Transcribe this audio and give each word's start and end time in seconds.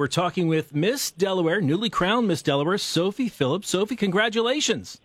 We're 0.00 0.06
talking 0.06 0.48
with 0.48 0.74
Miss 0.74 1.10
Delaware, 1.10 1.60
newly 1.60 1.90
crowned 1.90 2.26
Miss 2.26 2.40
Delaware, 2.40 2.78
Sophie 2.78 3.28
Phillips. 3.28 3.68
Sophie, 3.68 3.96
congratulations. 3.96 4.98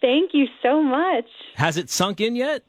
Thank 0.00 0.34
you 0.34 0.46
so 0.60 0.82
much. 0.82 1.26
Has 1.54 1.76
it 1.76 1.88
sunk 1.88 2.20
in 2.20 2.34
yet? 2.34 2.64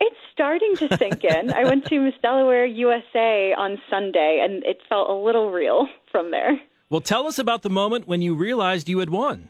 It's 0.00 0.18
starting 0.34 0.76
to 0.76 0.94
sink 0.98 1.24
in. 1.24 1.50
I 1.50 1.64
went 1.64 1.86
to 1.86 1.98
Miss 1.98 2.12
Delaware 2.20 2.66
USA 2.66 3.54
on 3.56 3.80
Sunday, 3.88 4.44
and 4.44 4.62
it 4.64 4.82
felt 4.86 5.08
a 5.08 5.14
little 5.14 5.50
real 5.50 5.88
from 6.12 6.30
there. 6.30 6.60
Well, 6.90 7.00
tell 7.00 7.26
us 7.26 7.38
about 7.38 7.62
the 7.62 7.70
moment 7.70 8.06
when 8.06 8.20
you 8.20 8.34
realized 8.34 8.86
you 8.86 8.98
had 8.98 9.08
won. 9.08 9.48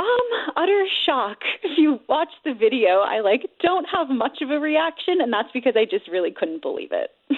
Um, 0.00 0.52
utter 0.56 0.84
shock. 1.04 1.38
If 1.62 1.72
you 1.78 2.00
watch 2.08 2.32
the 2.44 2.54
video, 2.54 3.02
I 3.06 3.20
like 3.20 3.48
don't 3.62 3.86
have 3.94 4.08
much 4.08 4.42
of 4.42 4.50
a 4.50 4.58
reaction, 4.58 5.20
and 5.20 5.32
that's 5.32 5.52
because 5.54 5.74
I 5.76 5.84
just 5.84 6.08
really 6.08 6.32
couldn't 6.32 6.60
believe 6.60 6.90
it. 6.90 7.12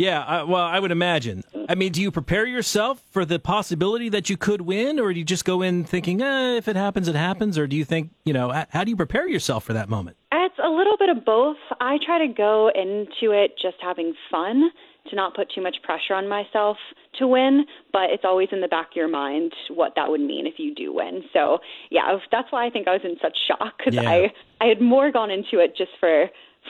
Yeah, 0.00 0.24
I, 0.24 0.44
well, 0.44 0.62
I 0.62 0.80
would 0.80 0.92
imagine. 0.92 1.44
I 1.68 1.74
mean, 1.74 1.92
do 1.92 2.00
you 2.00 2.10
prepare 2.10 2.46
yourself 2.46 3.02
for 3.10 3.26
the 3.26 3.38
possibility 3.38 4.08
that 4.08 4.30
you 4.30 4.38
could 4.38 4.62
win, 4.62 4.98
or 4.98 5.12
do 5.12 5.18
you 5.18 5.26
just 5.26 5.44
go 5.44 5.60
in 5.60 5.84
thinking, 5.84 6.22
eh, 6.22 6.56
if 6.56 6.68
it 6.68 6.76
happens, 6.76 7.06
it 7.06 7.14
happens, 7.14 7.58
or 7.58 7.66
do 7.66 7.76
you 7.76 7.84
think, 7.84 8.08
you 8.24 8.32
know, 8.32 8.64
how 8.70 8.82
do 8.82 8.88
you 8.88 8.96
prepare 8.96 9.28
yourself 9.28 9.62
for 9.62 9.74
that 9.74 9.90
moment? 9.90 10.16
It's 10.32 10.54
a 10.64 10.70
little 10.70 10.96
bit 10.96 11.10
of 11.10 11.22
both. 11.26 11.58
I 11.82 11.98
try 12.02 12.26
to 12.26 12.32
go 12.32 12.70
into 12.74 13.34
it 13.34 13.52
just 13.60 13.76
having 13.82 14.14
fun, 14.30 14.70
to 15.10 15.16
not 15.16 15.34
put 15.36 15.50
too 15.54 15.60
much 15.62 15.76
pressure 15.82 16.14
on 16.14 16.28
myself 16.30 16.78
to 17.18 17.26
win, 17.26 17.66
but 17.92 18.04
it's 18.08 18.24
always 18.24 18.48
in 18.52 18.62
the 18.62 18.68
back 18.68 18.92
of 18.92 18.96
your 18.96 19.08
mind 19.08 19.52
what 19.68 19.92
that 19.96 20.08
would 20.08 20.20
mean 20.22 20.46
if 20.46 20.54
you 20.56 20.74
do 20.74 20.94
win. 20.94 21.24
So, 21.34 21.58
yeah, 21.90 22.16
that's 22.32 22.50
why 22.50 22.66
I 22.66 22.70
think 22.70 22.88
I 22.88 22.92
was 22.92 23.00
in 23.04 23.16
such 23.20 23.36
shock 23.48 23.74
because 23.78 23.96
Yeah. 23.96 24.08
I 24.10 24.32
I 24.62 24.66
had 24.66 24.80
more 24.80 25.10
gone 25.10 25.30
into 25.30 25.58
it 25.58 25.74
just 25.76 25.92
for 25.98 26.28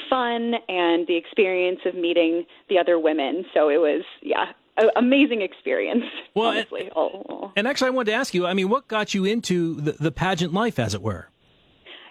fun 0.08 0.54
and 0.68 1.06
the 1.06 1.16
experience 1.16 1.80
of 1.84 1.94
meeting 1.94 2.46
the 2.68 2.78
other 2.78 2.98
women. 2.98 3.44
So 3.54 3.68
it 3.68 3.78
was, 3.78 4.02
yeah, 4.22 4.52
amazing 4.96 5.42
experience. 5.42 6.04
Well, 6.34 6.50
honestly. 6.50 6.90
oh. 6.94 7.52
And 7.56 7.66
actually, 7.66 7.88
I 7.88 7.90
wanted 7.90 8.12
to 8.12 8.16
ask 8.16 8.34
you, 8.34 8.46
I 8.46 8.54
mean, 8.54 8.68
what 8.68 8.88
got 8.88 9.14
you 9.14 9.24
into 9.24 9.80
the, 9.80 9.92
the 9.92 10.12
pageant 10.12 10.52
life, 10.52 10.78
as 10.78 10.94
it 10.94 11.02
were? 11.02 11.28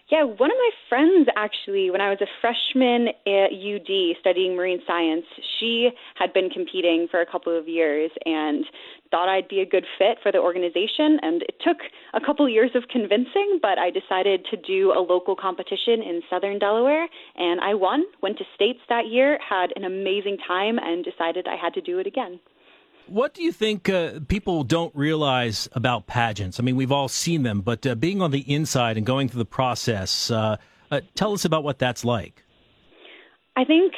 Yeah, 0.09 0.23
one 0.23 0.49
of 0.49 0.57
my 0.57 0.69
friends 0.89 1.29
actually, 1.35 1.91
when 1.91 2.01
I 2.01 2.09
was 2.09 2.17
a 2.19 2.25
freshman 2.41 3.09
at 3.27 3.53
UD 3.53 4.17
studying 4.19 4.55
marine 4.55 4.81
science, 4.87 5.25
she 5.59 5.91
had 6.15 6.33
been 6.33 6.49
competing 6.49 7.07
for 7.11 7.21
a 7.21 7.27
couple 7.27 7.55
of 7.55 7.67
years 7.67 8.09
and 8.25 8.65
thought 9.11 9.29
I'd 9.29 9.47
be 9.47 9.61
a 9.61 9.67
good 9.67 9.85
fit 9.99 10.17
for 10.23 10.31
the 10.31 10.39
organization. 10.39 11.19
And 11.21 11.43
it 11.43 11.61
took 11.61 11.77
a 12.15 12.25
couple 12.25 12.49
years 12.49 12.71
of 12.73 12.87
convincing, 12.89 13.59
but 13.61 13.77
I 13.77 13.91
decided 13.91 14.47
to 14.49 14.57
do 14.57 14.93
a 14.93 15.01
local 15.01 15.35
competition 15.35 16.01
in 16.01 16.21
southern 16.27 16.57
Delaware 16.57 17.07
and 17.35 17.61
I 17.61 17.75
won, 17.75 18.03
went 18.23 18.39
to 18.39 18.45
states 18.55 18.79
that 18.89 19.09
year, 19.11 19.37
had 19.47 19.73
an 19.75 19.83
amazing 19.83 20.37
time, 20.47 20.79
and 20.79 21.05
decided 21.05 21.47
I 21.47 21.55
had 21.55 21.75
to 21.75 21.81
do 21.81 21.99
it 21.99 22.07
again. 22.07 22.39
What 23.09 23.33
do 23.33 23.43
you 23.43 23.51
think 23.51 23.89
uh, 23.89 24.19
people 24.27 24.63
don't 24.63 24.95
realize 24.95 25.67
about 25.73 26.05
pageants? 26.05 26.59
I 26.59 26.63
mean, 26.63 26.75
we've 26.75 26.91
all 26.91 27.07
seen 27.07 27.43
them, 27.43 27.61
but 27.61 27.85
uh, 27.85 27.95
being 27.95 28.21
on 28.21 28.31
the 28.31 28.41
inside 28.41 28.97
and 28.97 29.05
going 29.05 29.29
through 29.29 29.39
the 29.39 29.45
process, 29.45 30.29
uh, 30.29 30.57
uh, 30.91 31.01
tell 31.15 31.33
us 31.33 31.43
about 31.43 31.63
what 31.63 31.79
that's 31.79 32.05
like. 32.05 32.43
I 33.55 33.65
think 33.65 33.93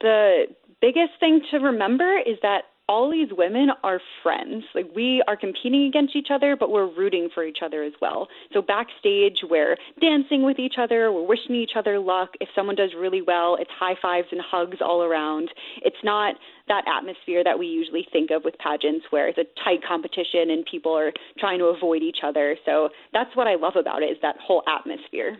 the 0.00 0.44
biggest 0.80 1.12
thing 1.18 1.40
to 1.50 1.58
remember 1.58 2.18
is 2.18 2.36
that 2.42 2.64
all 2.88 3.10
these 3.10 3.28
women 3.32 3.68
are 3.82 4.00
friends. 4.22 4.64
Like 4.74 4.90
we 4.94 5.22
are 5.26 5.36
competing 5.36 5.86
against 5.86 6.14
each 6.14 6.28
other, 6.30 6.56
but 6.56 6.70
we're 6.70 6.86
rooting 6.86 7.28
for 7.34 7.44
each 7.44 7.58
other 7.64 7.82
as 7.82 7.92
well. 8.00 8.28
So 8.52 8.60
backstage, 8.60 9.38
we're 9.42 9.76
dancing 10.00 10.42
with 10.44 10.58
each 10.58 10.74
other, 10.78 11.10
we're 11.10 11.26
wishing 11.26 11.54
each 11.54 11.72
other 11.76 11.98
luck. 11.98 12.30
If 12.40 12.48
someone 12.54 12.76
does 12.76 12.90
really 12.96 13.22
well, 13.22 13.56
it's 13.58 13.70
high 13.70 13.96
fives 14.00 14.28
and 14.32 14.40
hugs 14.40 14.78
all 14.80 15.02
around. 15.02 15.48
It's 15.82 15.96
not 16.04 16.34
that 16.68 16.84
atmosphere 16.86 17.42
that 17.44 17.58
we 17.58 17.66
usually 17.66 18.06
think 18.12 18.30
of 18.30 18.44
with 18.44 18.56
pageants 18.58 19.06
where 19.10 19.28
it's 19.28 19.38
a 19.38 19.44
tight 19.64 19.80
competition 19.86 20.50
and 20.50 20.64
people 20.70 20.96
are 20.96 21.12
trying 21.38 21.58
to 21.58 21.66
avoid 21.66 22.02
each 22.02 22.18
other. 22.22 22.56
So 22.66 22.90
that's 23.12 23.34
what 23.34 23.46
I 23.46 23.54
love 23.54 23.76
about 23.76 24.02
it 24.02 24.06
is 24.06 24.18
that 24.22 24.36
whole 24.40 24.62
atmosphere. 24.68 25.38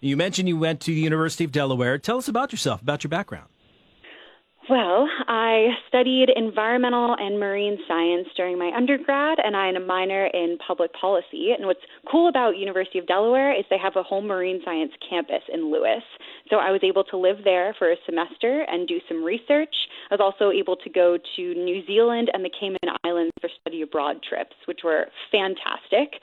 You 0.00 0.18
mentioned 0.18 0.48
you 0.48 0.58
went 0.58 0.80
to 0.80 0.90
the 0.90 1.00
University 1.00 1.44
of 1.44 1.52
Delaware. 1.52 1.96
Tell 1.96 2.18
us 2.18 2.28
about 2.28 2.52
yourself, 2.52 2.82
about 2.82 3.04
your 3.04 3.08
background. 3.08 3.48
Well, 4.70 5.06
I 5.28 5.72
studied 5.88 6.30
environmental 6.34 7.14
and 7.18 7.38
marine 7.38 7.76
science 7.86 8.28
during 8.34 8.58
my 8.58 8.72
undergrad, 8.74 9.36
and 9.44 9.54
I 9.54 9.66
had 9.66 9.76
a 9.76 9.80
minor 9.80 10.24
in 10.32 10.56
public 10.66 10.90
policy. 10.94 11.50
And 11.54 11.66
what's 11.66 11.84
cool 12.10 12.28
about 12.28 12.56
University 12.56 12.98
of 12.98 13.06
Delaware 13.06 13.52
is 13.52 13.66
they 13.68 13.76
have 13.76 13.96
a 13.96 14.02
whole 14.02 14.22
marine 14.22 14.62
science 14.64 14.92
campus 15.06 15.42
in 15.52 15.70
Lewes. 15.70 16.02
So 16.48 16.56
I 16.56 16.70
was 16.70 16.80
able 16.82 17.04
to 17.04 17.18
live 17.18 17.38
there 17.44 17.74
for 17.78 17.92
a 17.92 17.96
semester 18.06 18.64
and 18.66 18.88
do 18.88 19.00
some 19.06 19.22
research. 19.22 19.74
I 20.10 20.14
was 20.14 20.20
also 20.22 20.50
able 20.50 20.76
to 20.76 20.88
go 20.88 21.18
to 21.36 21.42
New 21.42 21.84
Zealand 21.86 22.30
and 22.32 22.42
the 22.42 22.50
Cayman 22.58 22.96
Islands 23.04 23.32
for 23.42 23.50
study 23.60 23.82
abroad 23.82 24.22
trips, 24.26 24.56
which 24.64 24.80
were 24.82 25.08
fantastic. 25.30 26.22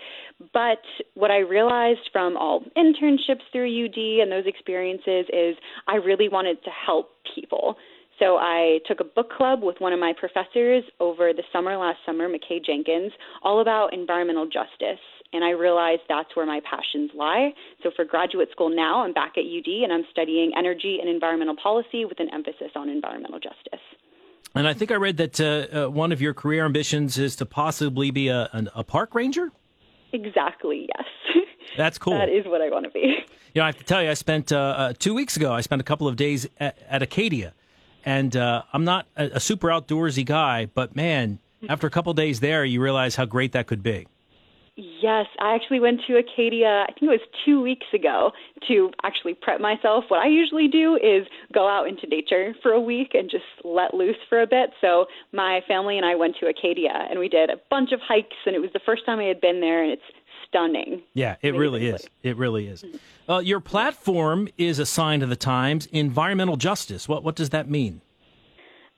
But 0.51 0.81
what 1.13 1.29
I 1.29 1.39
realized 1.39 2.09
from 2.11 2.37
all 2.37 2.63
internships 2.75 3.45
through 3.51 3.85
UD 3.85 4.23
and 4.23 4.31
those 4.31 4.47
experiences 4.47 5.25
is 5.31 5.57
I 5.87 5.97
really 5.97 6.27
wanted 6.27 6.63
to 6.63 6.71
help 6.71 7.11
people. 7.35 7.77
So 8.21 8.37
I 8.37 8.79
took 8.87 8.99
a 8.99 9.03
book 9.03 9.31
club 9.35 9.63
with 9.63 9.77
one 9.79 9.93
of 9.93 9.99
my 9.99 10.13
professors 10.17 10.83
over 10.99 11.33
the 11.33 11.41
summer 11.51 11.75
last 11.75 11.97
summer, 12.05 12.29
McKay 12.29 12.63
Jenkins, 12.63 13.11
all 13.41 13.61
about 13.61 13.93
environmental 13.93 14.45
justice. 14.45 15.01
And 15.33 15.43
I 15.43 15.51
realized 15.51 16.01
that's 16.07 16.35
where 16.35 16.45
my 16.45 16.59
passions 16.69 17.09
lie. 17.15 17.51
So 17.81 17.89
for 17.95 18.05
graduate 18.05 18.49
school 18.51 18.69
now, 18.69 19.03
I'm 19.03 19.13
back 19.13 19.33
at 19.37 19.43
UD 19.45 19.83
and 19.83 19.91
I'm 19.91 20.03
studying 20.11 20.51
energy 20.55 20.99
and 21.01 21.09
environmental 21.09 21.55
policy 21.55 22.05
with 22.05 22.19
an 22.19 22.29
emphasis 22.31 22.71
on 22.75 22.89
environmental 22.89 23.39
justice. 23.39 23.81
And 24.53 24.67
I 24.67 24.73
think 24.73 24.91
I 24.91 24.95
read 24.95 25.17
that 25.17 25.39
uh, 25.39 25.85
uh, 25.85 25.89
one 25.89 26.11
of 26.11 26.21
your 26.21 26.35
career 26.35 26.65
ambitions 26.65 27.17
is 27.17 27.35
to 27.37 27.45
possibly 27.47 28.11
be 28.11 28.27
a, 28.27 28.49
an, 28.51 28.69
a 28.75 28.83
park 28.83 29.15
ranger. 29.15 29.51
Exactly, 30.13 30.89
yes. 30.95 31.45
That's 31.77 31.97
cool. 31.97 32.13
that 32.13 32.29
is 32.29 32.45
what 32.45 32.61
I 32.61 32.69
want 32.69 32.83
to 32.83 32.91
be. 32.91 33.15
You 33.53 33.59
know, 33.59 33.63
I 33.63 33.67
have 33.67 33.77
to 33.77 33.83
tell 33.83 34.03
you, 34.03 34.09
I 34.09 34.13
spent 34.13 34.51
uh, 34.51 34.57
uh, 34.57 34.93
two 34.99 35.13
weeks 35.13 35.37
ago. 35.37 35.53
I 35.53 35.61
spent 35.61 35.81
a 35.81 35.85
couple 35.85 36.07
of 36.07 36.17
days 36.17 36.47
at, 36.59 36.77
at 36.89 37.01
Acadia, 37.01 37.53
and 38.05 38.35
uh, 38.35 38.63
I'm 38.73 38.83
not 38.83 39.05
a, 39.15 39.31
a 39.33 39.39
super 39.39 39.67
outdoorsy 39.67 40.25
guy, 40.25 40.65
but 40.65 40.95
man, 40.95 41.39
after 41.69 41.87
a 41.87 41.89
couple 41.89 42.13
days 42.13 42.39
there, 42.39 42.65
you 42.65 42.81
realize 42.81 43.15
how 43.15 43.25
great 43.25 43.51
that 43.53 43.67
could 43.67 43.83
be. 43.83 44.07
Yes, 44.77 45.25
I 45.39 45.53
actually 45.53 45.79
went 45.79 45.99
to 46.07 46.17
Acadia, 46.17 46.85
I 46.87 46.93
think 46.93 47.03
it 47.03 47.07
was 47.07 47.19
two 47.45 47.61
weeks 47.61 47.85
ago, 47.93 48.31
to 48.67 48.89
actually 49.03 49.33
prep 49.33 49.59
myself. 49.59 50.05
What 50.07 50.21
I 50.21 50.27
usually 50.27 50.67
do 50.67 50.95
is 50.95 51.27
go 51.53 51.67
out 51.67 51.87
into 51.87 52.07
nature 52.07 52.55
for 52.63 52.71
a 52.71 52.79
week 52.79 53.11
and 53.13 53.29
just 53.29 53.43
let 53.63 53.93
loose 53.93 54.15
for 54.29 54.41
a 54.41 54.47
bit. 54.47 54.71
So 54.79 55.05
my 55.33 55.59
family 55.67 55.97
and 55.97 56.05
I 56.05 56.15
went 56.15 56.35
to 56.39 56.47
Acadia 56.47 57.05
and 57.09 57.19
we 57.19 57.27
did 57.27 57.49
a 57.49 57.57
bunch 57.69 57.91
of 57.91 57.99
hikes, 57.99 58.37
and 58.45 58.55
it 58.55 58.59
was 58.59 58.71
the 58.73 58.79
first 58.85 59.05
time 59.05 59.19
I 59.19 59.25
had 59.25 59.41
been 59.41 59.59
there, 59.59 59.83
and 59.83 59.91
it's 59.91 60.01
stunning. 60.51 61.01
Yeah, 61.13 61.37
it 61.41 61.55
really 61.55 61.87
is. 61.87 62.07
It 62.23 62.37
really 62.37 62.67
is. 62.67 62.83
Uh, 63.27 63.39
your 63.39 63.61
platform 63.61 64.49
is 64.57 64.79
a 64.79 64.85
sign 64.85 65.21
of 65.21 65.29
the 65.29 65.35
times. 65.35 65.87
Environmental 65.87 66.57
justice. 66.57 67.07
What 67.07 67.23
what 67.23 67.35
does 67.35 67.49
that 67.51 67.69
mean? 67.69 68.01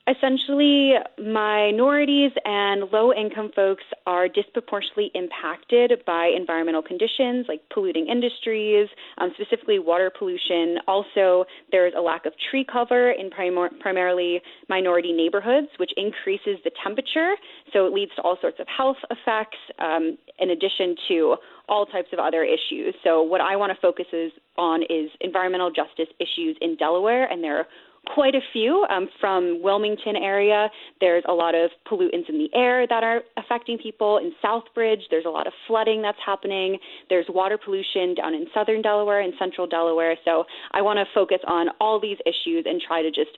Essentially, 0.06 0.96
minorities 1.18 2.31
and 2.44 2.91
low 2.91 3.14
income 3.14 3.52
folks 3.56 3.84
are 4.06 4.28
disproportionately 4.28 5.09
impacted 5.16 6.03
by 6.06 6.30
environmental 6.36 6.81
conditions 6.81 7.46
like 7.47 7.62
polluting 7.74 8.08
industries, 8.08 8.90
um, 9.19 9.31
specifically 9.36 9.80
water 9.80 10.12
pollution. 10.18 10.75
Also, 10.90 11.46
there's 11.72 11.94
a 11.96 12.02
lack 12.02 12.25
of 12.25 12.34
tree 12.52 12.66
cover 12.69 13.12
in 13.12 13.30
primar- 13.30 13.80
primarily 13.80 14.41
minority 14.68 15.14
neighborhoods, 15.14 15.69
which 15.78 15.91
increases 15.96 16.58
the 16.66 16.72
temperature. 16.84 17.35
So 17.72 17.85
it 17.85 17.94
leads 17.94 18.12
to 18.16 18.24
all 18.24 18.38
sorts 18.41 18.59
of 18.59 18.68
health 18.68 18.97
effects, 19.09 19.58
um, 19.80 20.18
in 20.38 20.50
addition 20.50 20.97
to 21.08 21.38
all 21.70 21.85
types 21.85 22.09
of 22.12 22.20
other 22.20 22.44
issues. 22.44 22.94
So, 23.06 23.22
what 23.22 23.40
I 23.40 23.56
want 23.56 23.72
to 23.72 23.80
focus 23.80 24.08
is 24.12 24.34
on 24.58 24.84
is 24.84 25.09
environmental 25.22 25.72
justice 25.72 26.09
issues 26.20 26.58
in 26.59 26.75
Delaware, 26.75 27.24
and 27.31 27.41
there 27.41 27.59
are 27.59 27.68
quite 28.14 28.36
a 28.36 28.41
few 28.52 28.86
um, 28.90 29.08
from 29.19 29.62
Wilmington 29.62 30.16
area. 30.16 30.69
There's 31.00 31.24
a 31.28 31.34
lot 31.34 31.56
of 31.56 31.72
pollutants 31.90 32.30
in 32.30 32.38
the 32.38 32.50
air 32.53 32.86
that 32.88 33.03
are 33.03 33.22
affecting 33.38 33.78
people 33.78 34.17
in 34.17 34.34
Southbridge. 34.44 35.02
There's 35.09 35.26
a 35.26 35.29
lot 35.29 35.47
of 35.47 35.53
flooding 35.67 36.02
that's 36.02 36.17
happening. 36.26 36.78
There's 37.09 37.26
water 37.29 37.58
pollution 37.58 38.16
down 38.16 38.34
in 38.34 38.47
southern 38.53 38.82
Delaware 38.82 39.22
and 39.22 39.34
central 39.40 39.67
Delaware. 39.67 40.16
So 40.26 40.44
I 40.72 40.82
want 40.82 40.97
to 40.97 41.05
focus 41.14 41.40
on 41.47 41.67
all 41.79 42.00
these 42.00 42.17
issues 42.26 42.66
and 42.67 42.82
try 42.85 43.02
to 43.02 43.09
just 43.09 43.32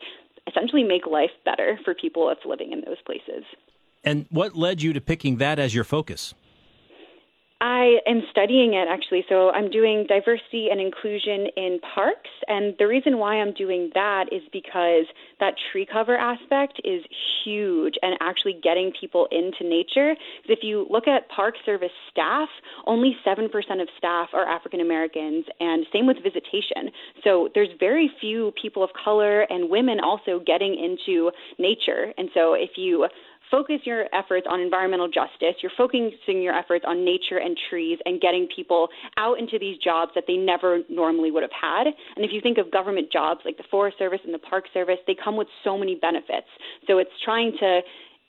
essentially 0.47 0.83
make 0.83 1.05
life 1.05 1.31
better 1.43 1.79
for 1.83 1.93
people 1.93 2.27
that's 2.27 2.45
living 2.45 2.71
in 2.71 2.81
those 2.81 3.01
places. 3.05 3.43
And 4.03 4.25
what 4.29 4.55
led 4.55 4.81
you 4.81 4.93
to 4.93 5.01
picking 5.01 5.37
that 5.37 5.57
as 5.57 5.73
your 5.73 5.83
focus? 5.83 6.33
I 7.61 7.99
am 8.05 8.21
studying 8.31 8.73
it 8.73 8.87
actually. 8.89 9.23
So 9.29 9.49
I'm 9.49 9.71
doing 9.71 10.05
diversity 10.07 10.67
and 10.69 10.81
inclusion 10.81 11.47
in 11.55 11.79
parks. 11.95 12.29
And 12.47 12.75
the 12.77 12.85
reason 12.85 13.17
why 13.17 13.35
I'm 13.35 13.53
doing 13.53 13.91
that 13.93 14.25
is 14.31 14.41
because 14.51 15.05
that 15.39 15.53
tree 15.71 15.87
cover 15.91 16.17
aspect 16.17 16.81
is 16.83 17.01
huge 17.43 17.95
and 18.01 18.17
actually 18.19 18.59
getting 18.61 18.91
people 18.99 19.27
into 19.31 19.63
nature. 19.63 20.15
If 20.49 20.59
you 20.63 20.85
look 20.89 21.07
at 21.07 21.29
Park 21.29 21.55
Service 21.65 21.91
staff, 22.11 22.49
only 22.87 23.15
7% 23.25 23.45
of 23.81 23.87
staff 23.97 24.29
are 24.33 24.47
African 24.47 24.81
Americans, 24.81 25.45
and 25.59 25.85
same 25.93 26.07
with 26.07 26.17
visitation. 26.23 26.91
So 27.23 27.49
there's 27.55 27.69
very 27.79 28.11
few 28.19 28.51
people 28.61 28.83
of 28.83 28.89
color 29.01 29.41
and 29.43 29.69
women 29.69 29.99
also 30.03 30.41
getting 30.45 30.75
into 30.75 31.31
nature. 31.57 32.13
And 32.17 32.29
so 32.33 32.53
if 32.53 32.71
you 32.75 33.07
focus 33.51 33.81
your 33.83 34.05
efforts 34.13 34.47
on 34.49 34.59
environmental 34.59 35.07
justice. 35.07 35.55
You're 35.61 35.71
focusing 35.77 36.41
your 36.41 36.53
efforts 36.53 36.85
on 36.87 37.05
nature 37.05 37.37
and 37.37 37.57
trees 37.69 37.99
and 38.05 38.19
getting 38.21 38.47
people 38.55 38.89
out 39.17 39.39
into 39.39 39.59
these 39.59 39.77
jobs 39.77 40.11
that 40.15 40.25
they 40.27 40.35
never 40.35 40.79
normally 40.89 41.31
would 41.31 41.43
have 41.43 41.51
had. 41.51 41.87
And 41.87 42.25
if 42.25 42.31
you 42.31 42.41
think 42.41 42.57
of 42.57 42.71
government 42.71 43.11
jobs 43.11 43.41
like 43.45 43.57
the 43.57 43.63
Forest 43.69 43.97
Service 43.97 44.19
and 44.23 44.33
the 44.33 44.39
Park 44.39 44.65
Service, 44.73 44.97
they 45.07 45.15
come 45.21 45.35
with 45.35 45.47
so 45.63 45.77
many 45.77 45.95
benefits. 45.95 46.47
So 46.87 46.97
it's 46.97 47.11
trying 47.23 47.53
to 47.59 47.81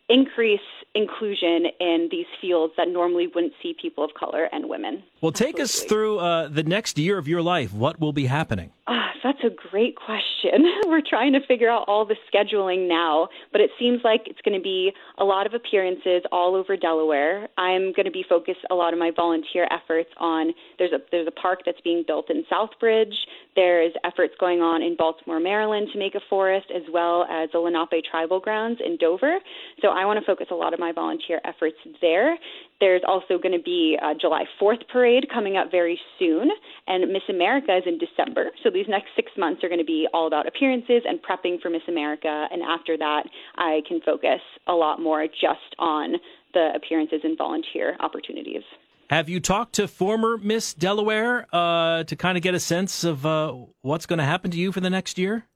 increase 0.09 0.61
inclusion 0.95 1.67
in 1.81 2.09
these 2.11 2.27
fields 2.41 2.73
that 2.77 2.89
normally 2.89 3.27
wouldn't 3.27 3.53
see 3.63 3.75
people 3.81 4.05
of 4.05 4.11
color 4.15 4.49
and 4.53 4.69
women. 4.69 5.03
Well, 5.21 5.33
take 5.33 5.59
Absolutely. 5.59 5.63
us 5.63 5.83
through 5.83 6.19
uh, 6.19 6.49
the 6.49 6.63
next 6.63 6.99
year 6.99 7.19
of 7.19 7.29
your 7.29 7.43
life. 7.43 7.73
What 7.73 8.01
will 8.01 8.13
be 8.13 8.27
happening? 8.27 8.71
Uh, 8.87 9.07
that's 9.23 9.43
a 9.43 9.51
great 9.71 9.97
question. 9.97 10.73
We're 10.87 11.03
trying 11.03 11.33
to 11.33 11.41
figure 11.47 11.69
out 11.69 11.85
all 11.89 12.07
the 12.07 12.15
scheduling 12.33 12.89
now, 12.89 13.29
but 13.51 13.61
it 13.61 13.71
seems 13.79 14.03
like 14.05 14.23
it's 14.27 14.41
going 14.43 14.57
to 14.57 14.63
be 14.63 14.93
a 15.19 15.25
lot 15.25 15.47
of 15.47 15.55
appearances 15.55 16.23
all 16.31 16.55
over 16.55 16.77
Delaware. 16.77 17.49
I'm 17.59 17.93
going 17.93 18.05
to 18.05 18.13
be 18.13 18.25
focused 18.29 18.61
a 18.71 18.75
lot 18.75 18.93
of 18.93 18.99
my 18.99 19.11
volunteer 19.15 19.67
efforts 19.71 20.11
on 20.19 20.53
there's 20.79 20.93
a 20.93 20.99
there's 21.11 21.27
a 21.27 21.33
park 21.33 21.63
that's 21.67 21.81
being 21.81 22.05
built 22.07 22.31
in 22.31 22.45
Southbridge. 22.51 23.15
There's 23.57 23.93
efforts 24.05 24.35
going 24.39 24.61
on 24.61 24.83
in 24.83 24.95
Baltimore, 24.97 25.41
Maryland 25.41 25.89
to 25.93 25.99
make 25.99 26.15
a 26.15 26.21
forest, 26.31 26.67
as 26.75 26.83
well 26.93 27.25
as 27.25 27.49
the 27.53 27.59
Lenape 27.59 28.05
Tribal 28.09 28.39
Grounds 28.39 28.81
in 28.85 28.97
Dover. 28.97 29.39
So 29.83 29.89
I 29.97 30.05
want 30.05 30.21
to 30.21 30.27
focus 30.27 30.49
a 30.51 30.55
lot 30.55 30.75
of 30.75 30.79
my 30.79 30.93
volunteer 30.93 31.41
efforts 31.45 31.77
there. 32.03 32.37
There's 32.81 33.01
also 33.09 33.39
going 33.39 33.57
to 33.57 33.63
be 33.63 33.97
a 34.01 34.15
July 34.15 34.45
4th 34.61 34.87
parade 34.93 35.27
coming 35.33 35.57
up 35.57 35.71
very 35.71 35.99
soon, 36.19 36.51
and 36.87 37.11
Miss 37.11 37.23
America 37.31 37.75
is 37.77 37.85
in 37.87 37.99
December. 37.99 38.51
So 38.63 38.71
these 38.71 38.87
next 38.89 39.09
six 39.17 39.33
months 39.39 39.65
are 39.65 39.69
going 39.69 39.81
to 39.81 39.85
be 39.85 40.07
all 40.13 40.27
about 40.27 40.47
appearances 40.47 41.03
and 41.09 41.19
prepping 41.23 41.63
for 41.63 41.71
Miss 41.71 41.83
America. 41.89 42.47
And 42.51 42.63
after 42.63 42.99
that, 42.99 43.23
I 43.57 43.81
can 43.89 44.01
focus 44.05 44.41
a 44.67 44.75
lot 44.75 45.01
more 45.01 45.27
just 45.27 45.75
on 45.79 46.17
the 46.53 46.73
appearances 46.75 47.21
and 47.25 47.37
volunteer 47.39 47.97
opportunities. 48.01 48.63
Have 49.09 49.29
you 49.29 49.41
talked 49.41 49.75
to 49.77 49.87
former 49.87 50.37
Miss 50.37 50.75
Delaware 50.75 51.47
uh, 51.53 52.05
to 52.05 52.17
kind 52.17 52.37
of 52.37 52.43
get 52.43 52.55
a 52.55 52.61
sense 52.61 53.05
of 53.05 53.25
uh, 53.25 53.55
what's 53.83 54.05
going 54.05 54.19
to 54.19 54.25
happen 54.25 54.51
to 54.51 54.59
you 54.59 54.73
for 54.73 54.81
the 54.81 54.91
next 54.91 55.17
year? 55.17 55.47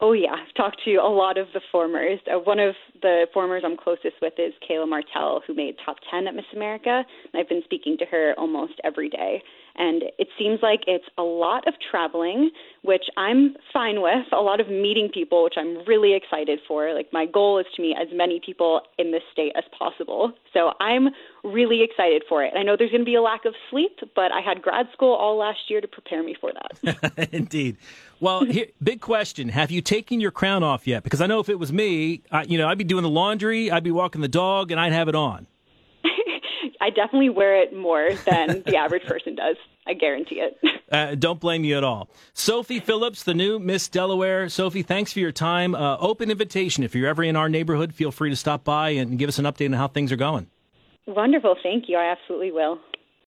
Oh 0.00 0.12
yeah, 0.12 0.30
I've 0.30 0.54
talked 0.54 0.80
to 0.84 0.94
a 0.94 1.10
lot 1.10 1.38
of 1.38 1.48
the 1.54 1.60
formers. 1.72 2.20
Uh, 2.32 2.38
one 2.38 2.60
of 2.60 2.76
the 3.02 3.26
formers 3.34 3.62
I'm 3.64 3.76
closest 3.76 4.14
with 4.22 4.34
is 4.38 4.52
Kayla 4.68 4.88
Martell, 4.88 5.42
who 5.44 5.54
made 5.54 5.74
top 5.84 5.96
10 6.08 6.28
at 6.28 6.36
Miss 6.36 6.44
America, 6.54 7.02
and 7.32 7.40
I've 7.40 7.48
been 7.48 7.62
speaking 7.64 7.96
to 7.98 8.04
her 8.04 8.32
almost 8.38 8.74
every 8.84 9.08
day. 9.08 9.42
And 9.78 10.02
it 10.18 10.28
seems 10.36 10.58
like 10.60 10.80
it's 10.86 11.04
a 11.16 11.22
lot 11.22 11.66
of 11.68 11.74
traveling, 11.90 12.50
which 12.82 13.04
I'm 13.16 13.54
fine 13.72 14.02
with, 14.02 14.26
a 14.32 14.42
lot 14.42 14.60
of 14.60 14.68
meeting 14.68 15.08
people, 15.12 15.44
which 15.44 15.54
I'm 15.56 15.84
really 15.86 16.14
excited 16.14 16.58
for. 16.66 16.92
Like, 16.92 17.12
my 17.12 17.26
goal 17.26 17.58
is 17.58 17.66
to 17.76 17.82
meet 17.82 17.96
as 18.00 18.08
many 18.12 18.40
people 18.44 18.82
in 18.98 19.12
this 19.12 19.22
state 19.32 19.52
as 19.56 19.62
possible. 19.78 20.32
So 20.52 20.72
I'm 20.80 21.08
really 21.44 21.82
excited 21.82 22.24
for 22.28 22.42
it. 22.42 22.54
I 22.58 22.64
know 22.64 22.76
there's 22.76 22.90
going 22.90 23.02
to 23.02 23.06
be 23.06 23.14
a 23.14 23.22
lack 23.22 23.44
of 23.44 23.54
sleep, 23.70 24.00
but 24.16 24.32
I 24.32 24.40
had 24.40 24.62
grad 24.62 24.88
school 24.92 25.14
all 25.14 25.38
last 25.38 25.60
year 25.68 25.80
to 25.80 25.88
prepare 25.88 26.24
me 26.24 26.34
for 26.40 26.50
that. 26.52 27.28
Indeed. 27.32 27.76
Well, 28.20 28.44
here, 28.44 28.66
big 28.82 29.00
question: 29.00 29.48
Have 29.48 29.70
you 29.70 29.80
taken 29.80 30.20
your 30.20 30.32
crown 30.32 30.64
off 30.64 30.86
yet? 30.86 31.04
Because 31.04 31.20
I 31.20 31.26
know 31.26 31.38
if 31.38 31.48
it 31.48 31.58
was 31.58 31.72
me, 31.72 32.22
I, 32.32 32.42
you 32.42 32.58
know, 32.58 32.68
I'd 32.68 32.78
be 32.78 32.84
doing 32.84 33.02
the 33.02 33.08
laundry, 33.08 33.70
I'd 33.70 33.84
be 33.84 33.92
walking 33.92 34.20
the 34.22 34.28
dog, 34.28 34.72
and 34.72 34.80
I'd 34.80 34.92
have 34.92 35.08
it 35.08 35.14
on. 35.14 35.46
I 36.88 36.90
definitely 36.90 37.28
wear 37.28 37.62
it 37.62 37.76
more 37.76 38.08
than 38.24 38.62
the 38.64 38.76
average 38.82 39.04
person 39.04 39.34
does. 39.34 39.56
I 39.86 39.92
guarantee 39.92 40.40
it. 40.40 40.58
Uh, 40.90 41.14
don't 41.14 41.38
blame 41.38 41.64
you 41.64 41.76
at 41.76 41.84
all. 41.84 42.08
Sophie 42.32 42.80
Phillips, 42.80 43.24
the 43.24 43.34
new 43.34 43.58
Miss 43.58 43.88
Delaware. 43.88 44.48
Sophie, 44.48 44.80
thanks 44.80 45.12
for 45.12 45.18
your 45.18 45.32
time. 45.32 45.74
Uh, 45.74 45.98
open 45.98 46.30
invitation. 46.30 46.82
If 46.82 46.94
you're 46.94 47.06
ever 47.06 47.22
in 47.22 47.36
our 47.36 47.50
neighborhood, 47.50 47.94
feel 47.94 48.10
free 48.10 48.30
to 48.30 48.36
stop 48.36 48.64
by 48.64 48.90
and 48.90 49.18
give 49.18 49.28
us 49.28 49.38
an 49.38 49.44
update 49.44 49.66
on 49.66 49.74
how 49.74 49.88
things 49.88 50.10
are 50.12 50.16
going. 50.16 50.46
Wonderful. 51.06 51.56
Thank 51.62 51.90
you. 51.90 51.98
I 51.98 52.10
absolutely 52.10 52.52
will. 52.52 52.78